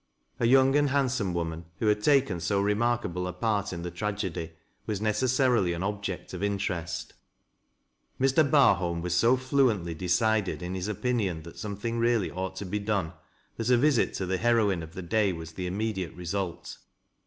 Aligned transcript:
A 0.39 0.47
young 0.47 0.75
and 0.75 0.89
handsome 0.89 1.31
woman, 1.31 1.65
who 1.77 1.85
had 1.85 2.01
taken 2.01 2.39
so 2.39 2.59
remarkable 2.59 3.27
a 3.27 3.33
part 3.33 3.71
in 3.71 3.83
the 3.83 3.91
tragedy, 3.91 4.53
was 4.87 4.99
necessarily 4.99 5.73
an 5.73 5.83
object 5.83 6.33
of 6.33 6.41
interest. 6.41 7.13
Mr. 8.19 8.43
Barholm 8.49 9.03
was 9.03 9.13
so 9.13 9.37
fluently 9.37 9.93
decided 9.93 10.63
in 10.63 10.73
his 10.73 10.87
opinion 10.87 11.43
that 11.43 11.59
something 11.59 11.99
really 11.99 12.31
ought 12.31 12.55
to 12.55 12.65
be 12.65 12.79
done, 12.79 13.13
that 13.57 13.69
a 13.69 13.77
visit 13.77 14.15
to 14.15 14.25
the 14.25 14.39
liei 14.39 14.59
o 14.59 14.69
ine 14.71 14.81
of 14.81 14.95
the 14.95 15.03
day 15.03 15.31
was 15.31 15.51
the 15.51 15.67
immediate 15.67 16.15
result. 16.15 16.79